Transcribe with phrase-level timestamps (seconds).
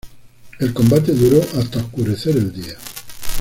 [0.57, 2.73] El combate duró hasta oscurecer el día.